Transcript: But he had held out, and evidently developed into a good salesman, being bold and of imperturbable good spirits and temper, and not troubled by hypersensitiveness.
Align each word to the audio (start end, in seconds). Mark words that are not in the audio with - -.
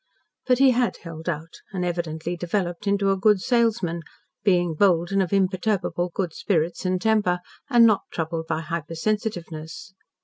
But 0.47 0.57
he 0.57 0.71
had 0.71 0.97
held 1.03 1.29
out, 1.29 1.61
and 1.71 1.85
evidently 1.85 2.35
developed 2.35 2.87
into 2.87 3.11
a 3.11 3.15
good 3.19 3.39
salesman, 3.39 4.01
being 4.43 4.73
bold 4.73 5.11
and 5.11 5.21
of 5.21 5.31
imperturbable 5.31 6.09
good 6.15 6.33
spirits 6.33 6.87
and 6.87 6.99
temper, 6.99 7.37
and 7.69 7.85
not 7.85 8.01
troubled 8.11 8.47
by 8.47 8.61
hypersensitiveness. 8.61 9.93